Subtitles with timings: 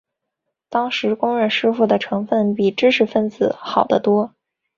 [0.67, 4.33] 当时工人师傅的成分要比知识分子好得多。